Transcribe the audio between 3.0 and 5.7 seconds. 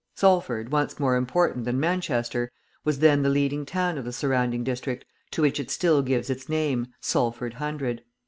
the leading town of the surrounding district to which it